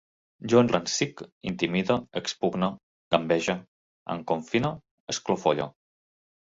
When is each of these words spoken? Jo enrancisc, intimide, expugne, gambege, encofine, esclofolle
Jo 0.53 0.61
enrancisc, 0.63 1.21
intimide, 1.51 1.99
expugne, 2.21 2.71
gambege, 3.17 3.59
encofine, 4.17 4.77
esclofolle 5.17 5.75